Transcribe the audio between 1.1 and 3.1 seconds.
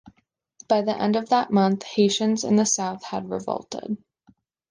of that month, Haitians in the south